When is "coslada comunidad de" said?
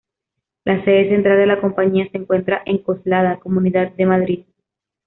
2.79-4.07